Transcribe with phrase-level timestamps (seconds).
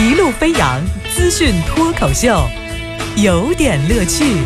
[0.00, 0.80] 一路飞扬
[1.12, 2.48] 资讯脱口秀，
[3.16, 4.36] 有点乐趣。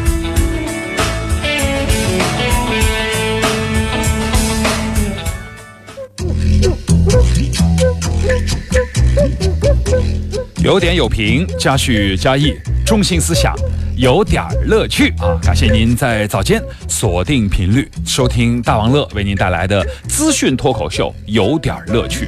[10.62, 12.54] 有点有评，加叙加意，
[12.86, 13.54] 中心思想，
[13.94, 15.36] 有点乐趣啊！
[15.42, 22.24] 感谢您在早间锁定频率收听大王乐为您带来的资讯脱口秀，有点乐趣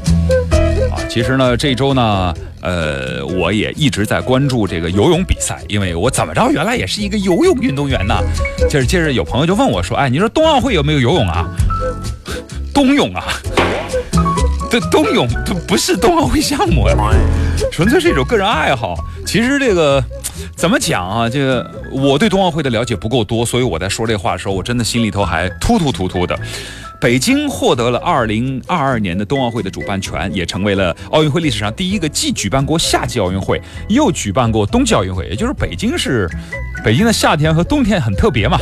[0.93, 1.01] 啊！
[1.09, 2.35] 其实呢，这周呢，
[2.65, 8.15] 呃，我也一直在关注这个游泳比赛，因为我怎么着，原来也是一个游泳运动员呢。
[8.71, 11.47] 就是接着有朋友就问我说：“哎，你说冬奥会有没有游泳啊？
[12.73, 13.23] 冬泳啊？”
[14.71, 16.97] 这冬泳它不是冬奥会项目呀，
[17.71, 18.97] 纯粹是一种个人爱好。
[19.25, 20.03] 其实这个
[20.57, 21.29] 怎么讲啊？
[21.29, 26.37] 这个我对冬奥会的了解不够多，所以我在说这话的时候，我真的心里头还突突突突的。
[27.05, 35.29] 北京获得了2022年的冬奥会的主办权，也成为了奥运会历史上第一个既举办过夏季奥运会，又举办过冬季奥运会。
[35.29, 36.27] 也就是北京是
[36.83, 38.59] 北京的夏天和冬天很特别嘛。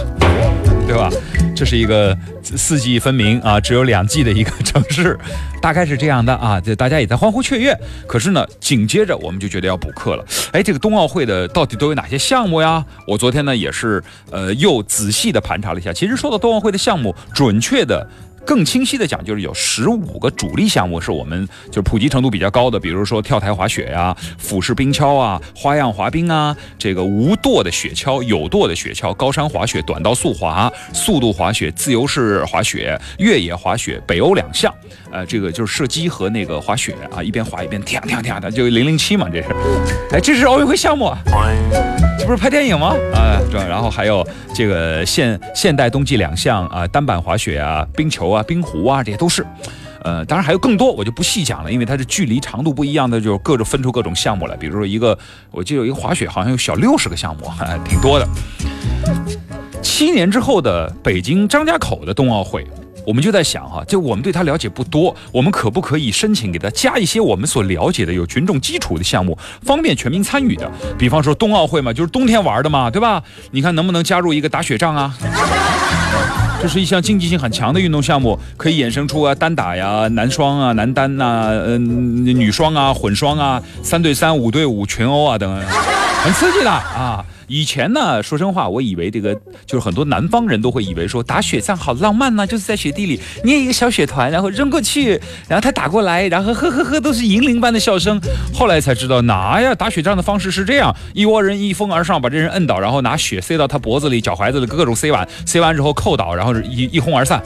[0.84, 1.08] 对吧？
[1.54, 5.16] 这是一个四季分明啊，只有两季的一个城市，
[5.60, 6.60] 大概是这样的啊。
[6.60, 7.72] 这大家也在欢呼雀跃。
[8.08, 10.24] 可是呢，紧接着我们就觉得要补课了。
[10.50, 12.84] 哎，这个冬奥会的到底都有哪些项目呀？
[13.06, 15.92] 我昨天呢也是呃又仔细的盘查了一下。
[15.92, 18.04] 其实说到冬奥会的项目，准确的。
[18.44, 34.72] 更清晰的讲，就是有十五个主力项目是我们就是普及程度比较高的，比如说跳台滑雪呀、俯式冰橇啊、花样滑冰啊、这个无舵的雪橇、有舵的雪橇、高山滑雪、短道速滑、速度滑雪、自由式滑雪、越野滑雪，北欧两项。
[35.10, 39.48] 呃，这个就是射击和那个滑雪啊，一边滑一边跳跳跳的，就零零七嘛，这是。
[40.10, 41.18] 哎，这是奥运会项目啊，
[42.22, 42.94] 这不是拍电影吗？
[43.12, 43.60] 啊，对。
[43.68, 49.44] 然后还有这个现现代冬季两项啊，单板滑雪啊、冰球啊、冰壶啊，这些都是。
[50.04, 54.56] 呃，当然还有更多，我就不细讲了，因为它是距离长度不一样的，就各种分出各种项目来。
[54.56, 55.18] 比如说一个，
[55.50, 57.50] 我记得有一个滑雪，好像有小六十个项目，
[57.84, 58.28] 挺多的。
[59.82, 62.64] 七年之后的北京张家口的冬奥会。
[63.04, 70.70] 我们就在想哈，就我们对他了解不多，我们可不可以申请给他加一些我们所了解的有群众基础的项目，方便全民参与的？
[70.98, 73.22] 比方说冬奥会嘛，就是冬天玩的嘛，对吧？
[73.50, 75.14] 你看能不能加入一个打雪仗啊？
[76.62, 85.60] 这是一项竞技性很强的运动项目，可以衍生出啊单打呀、男双啊、男单呐、嗯女双啊、混双啊、三对三、五对五、群殴啊等，
[86.22, 87.24] 很刺激的啊。
[87.48, 89.34] 以前呢，说真话，我以为这个
[89.66, 98.18] 就是很多南方人都会以为说打雪仗好浪漫呢，就是在雪地里捏一个小雪团，然后扔过去，然后他打过来，然后呵呵呵都是银铃般的笑声。
[98.54, 99.74] 后来才知道，哪呀？
[99.74, 107.42] 打雪仗的方式是这样：一窝人一蜂而上，把这人摁倒，然后拿雪塞到他脖子里、脚踝子里各种塞完，塞完之后扣倒，然后一一哄而散。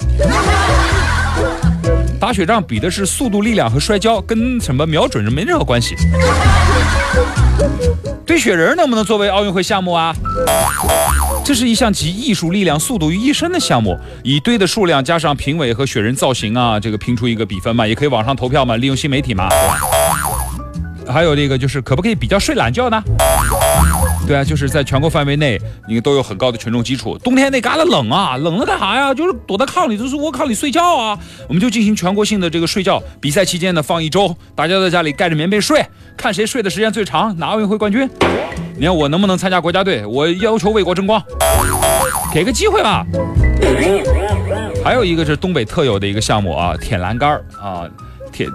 [2.26, 5.94] 打雪仗比的是速度、力量和摔跤，跟什么瞄准是没任何关系。
[8.26, 10.12] 堆雪人能不能作为奥运会项目啊？
[11.44, 19.48] 这是一项集艺术、力量、速度于一身的项目，以堆的数量加上评委和雪人造型啊，这个拼出一个比分嘛，也可以网上投票嘛，利用新媒体嘛。
[21.08, 23.00] 还有这个就是可不可以比较睡懒觉呢？
[24.26, 25.56] 对啊，就是在全国范围内，
[25.88, 27.16] 你都有很高的群众基础。
[27.18, 29.14] 冬天那旮旯冷啊，冷了干啥呀？
[29.14, 31.16] 就是躲在炕里，就是窝炕里睡觉啊。
[31.48, 35.86] 我们就进行全国性的这个睡觉比赛，期间呢放一周，大家在家里盖着棉被睡，
[36.16, 38.08] 看谁睡的时间最长，拿奥运会冠军。
[38.76, 40.04] 你看我能不能参加国家队？
[40.04, 41.22] 我要求为国争光，
[42.34, 43.06] 给个机会吧。
[44.84, 47.88] 还有一个是东北特有的一个项目啊，舔栏杆啊。
[48.36, 48.46] 铁，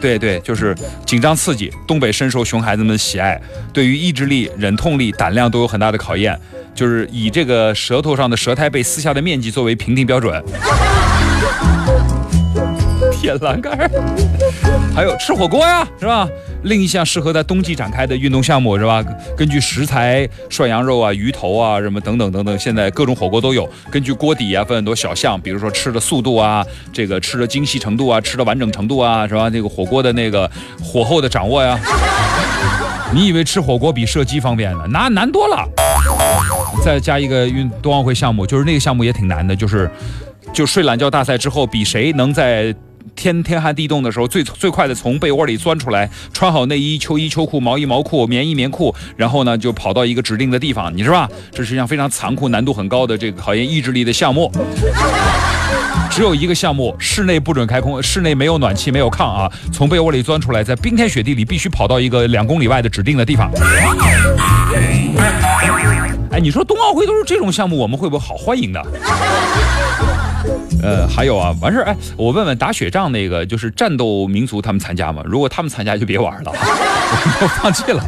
[0.00, 0.74] 对对，就是
[1.06, 3.40] 紧张刺激，东北深受熊孩子们的喜爱，
[3.72, 6.36] 对于意志力、忍痛力、胆量都有很大的考验，
[6.74, 10.42] 就是以这个舌头上的舌苔被撕下的面积作为评定标准。
[13.12, 13.78] 铁栏杆
[14.94, 16.28] 还有吃火锅呀，是吧？
[16.64, 19.02] 另一项适合在冬季展开的运动项目，是吧？
[19.36, 23.66] 根据食材，涮羊肉啊、鱼头啊，什么等等等等，现在各种火锅都有。
[23.90, 29.48] 根据锅底啊，分很多小项，比如说吃的速度啊，这个吃的精细程度啊，吃的完整程度啊，是吧？
[29.48, 30.50] 这个火锅的那个
[30.82, 31.78] 火候的掌握呀。
[33.14, 34.84] 你以为吃火锅比射击方便呢？
[34.90, 35.66] 那难多了。
[36.84, 39.90] 再加一个运冬奥会项目，就是那个项目也挺难的，就是
[40.52, 42.74] 就睡懒觉大赛之后，比谁能在。
[43.16, 51.28] 天天寒地冻的时候，最最快的从被窝里钻出来，穿好内衣、秋衣、秋裤、毛衣、毛裤、棉衣、棉裤，然后呢就跑到一个指定的地方，你是吧？
[51.52, 54.50] 这是一项非常残酷、难度很高的这个考验意志力的项目。
[56.10, 59.50] 只有一个项目，室内不准开空，室内没有暖气、没有炕啊！
[59.72, 63.50] 从被窝里钻出来，在冰天雪地里必须跑到一个两公里外的指定的地方。
[66.40, 68.82] 你说冬奥会都是这种项目，我们会不会好欢迎的？
[70.82, 75.22] 呃，还有啊，完事儿，哎，我问问打雪仗那个，就是战斗民族他们参加吗？
[75.26, 76.50] 如果他们参加就别玩了，
[77.42, 78.02] 我放弃了。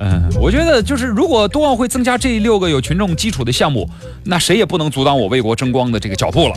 [0.00, 3.88] 嗯，我觉得就是如果冬奥会增加这六个有群众基础的项目，
[4.24, 6.54] 那谁也不能阻挡我为国争光的这个脚步了。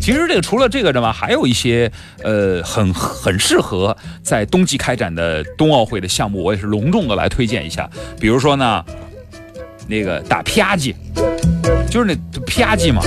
[0.00, 1.90] 其实这个除了这个之外，还有一些
[2.22, 7.88] 呃很很适合在冬季开展的冬奥会的项目，我也是隆重的来推荐一下。
[8.18, 8.84] 比如说呢，
[9.86, 10.94] 那个打啪叽，
[11.90, 12.14] 就是那
[12.46, 13.02] 啪叽嘛，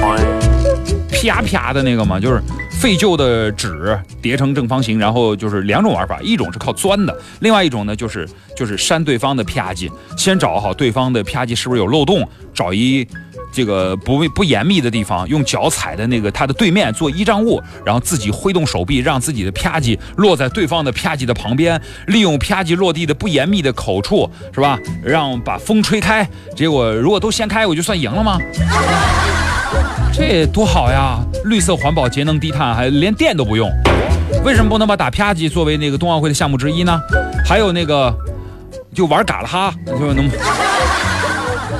[1.11, 2.41] 啪啪的那个嘛，就是
[2.71, 13.07] 废旧的纸叠成正方形，然后就是两种玩法，一种是靠钻的，另外一种呢就是就是扇对方的啪叽，先找好对方的啪叽是不是有漏洞，找一
[13.51, 24.77] 这个不不严密的地方，用脚踩的那个它的对面做依仗物，然后自己挥动手臂，让自己的啪叽落在对方的啪叽的旁边，利用啪叽落地的不严密的口处，是吧？
[25.03, 28.37] 让把风吹开，结果如果都掀开，我就算赢了吗？
[30.13, 31.19] 这多好呀！
[31.45, 33.69] 绿色环保、节能低碳，还连电都不用。
[34.43, 36.99] 为什么不能把打啪叽作为那个冬奥会的项目之一呢？
[37.45, 38.15] 还有那个，
[38.93, 40.29] 就玩嘎啦哈，就能。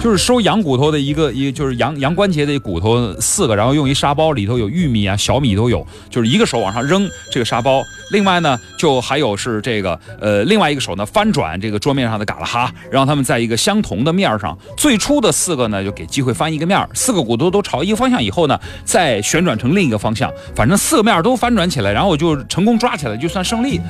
[0.01, 7.83] 就是收羊骨头的一个一就是羊羊关节的骨头四个，然后用一沙包，里头有玉米啊、小米都有，就是一个手往上扔这个沙包。
[8.11, 14.57] 另外呢，就还有是这个呃，另外一个手呢翻转这个桌面上的嘎啦哈，让他们在一个相同的面上。
[14.77, 23.81] 最初的四个呢，就给机会翻一个面儿，四个骨头都朝一个方向以后呢，再旋转成另一个方向，反正四个面都翻转起来，然后就成功抓起来就算胜利，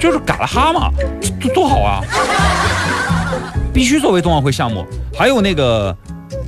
[0.00, 0.90] 就是嘎啦哈嘛，
[1.40, 2.00] 多多好啊！
[3.76, 5.94] 必须作为冬奥会项目，还有那个，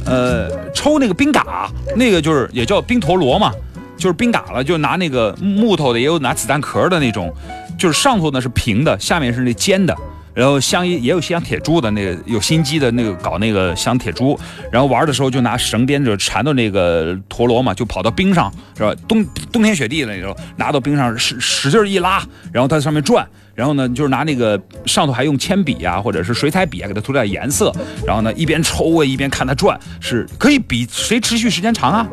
[0.07, 3.53] 呃，抽那个冰嘎，那个就是也叫冰陀螺嘛，
[3.99, 7.31] 就是冰嘎了，就拿那个木头的，也有拿子弹壳的那种，
[7.79, 9.95] 就是上头呢是平的，下面是那尖的，
[10.39, 14.39] 然后镶一也有镶铁珠的那个有心机的那个搞那个镶铁珠，
[14.71, 18.95] 然后玩的时候就拿绳编着缠到那个陀螺嘛，就跑到冰上是吧？
[19.09, 23.27] 冬冬天雪地的那种，拿到冰上使使劲一拉，然后它上面转。
[23.57, 24.57] 然后呢，就是拿那个
[24.87, 27.75] 上头还用铅笔啊，或者是水彩笔啊，给它涂点颜色。
[28.07, 32.07] 然后呢，一边抽啊，一边看它转，是可以比谁持续时间长啊。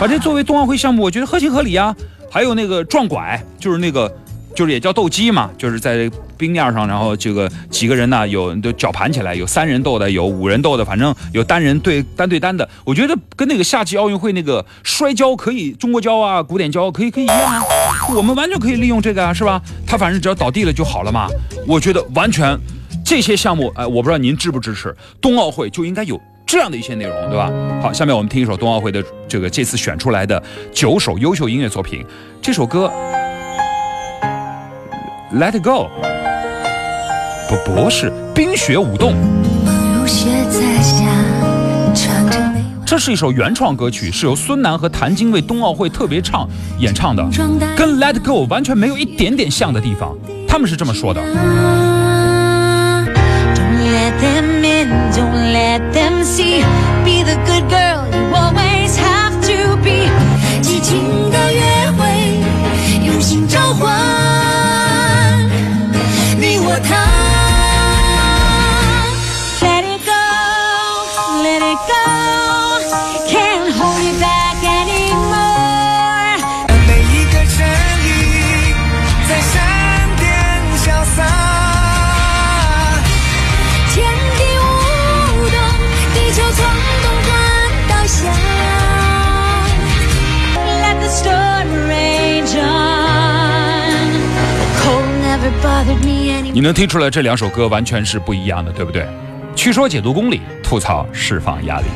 [0.00, 1.94] 把这作为冬奥会项目，我觉得合情合理啊。
[2.28, 4.12] 还有那个撞拐，就是那个。
[4.58, 12.68] 就是也叫斗鸡嘛，就是在冰面上，然后这个几个人呢，有都绞盘起来，有三人斗的，有五人斗的，反正有单人对单对单的。
[12.84, 17.62] 我觉得跟那个夏季奥运会那个摔跤可以，中国跤啊，古典跤可以可以一样啊，
[18.16, 19.62] 我们完全可以利用这个啊，是吧？
[19.86, 21.28] 他反正只要倒地了就好了嘛。
[21.64, 22.58] 我觉得完全
[23.04, 27.48] 这些项目，哎，我不知道您支不支持，冬奥会就应该有这样的一些内容，对吧？
[27.80, 30.42] 好，下面我们听一首冬奥会的这个这次选出来的
[30.74, 32.04] 九首优秀音乐作品，
[32.42, 32.90] 这首歌。
[35.30, 35.90] Let go，
[37.50, 39.14] 不不是冰雪舞动，
[42.86, 46.48] 这是一首原创歌曲，是由孙楠和谭晶为冬奥会特别唱
[46.78, 47.22] 演唱的，
[47.76, 50.16] 跟 Let go 完全没有一点点像的地方。
[50.48, 51.20] 他们是这么说的。
[96.52, 99.06] 你能听出来这两首歌完全是不一样的，对不对？
[99.54, 101.86] 去说解读公理，吐槽释放压力。